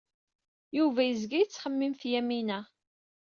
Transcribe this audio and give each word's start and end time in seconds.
Yuba 0.77 1.01
yezga 1.03 1.37
yettxemmim 1.39 1.93
ɣef 1.95 2.03
Yamina. 2.11 2.59